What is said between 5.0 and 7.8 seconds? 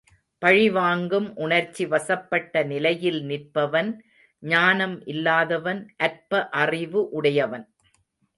இல்லாதவன் அற்ப அறிவு உடையவன்.